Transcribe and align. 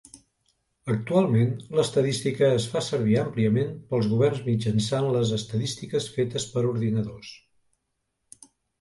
Actualment 0.93 1.51
l'estadística 1.79 2.49
es 2.61 2.65
fa 2.73 2.83
servir 2.87 3.19
àmpliament 3.25 3.71
pels 3.93 4.11
governs 4.15 4.43
mitjançant 4.49 5.13
les 5.19 5.37
estadístiques 5.41 6.13
fetes 6.19 6.53
per 6.57 6.69
ordinadors. 6.75 7.35